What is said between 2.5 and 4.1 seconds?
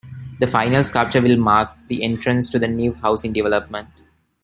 the new housing development.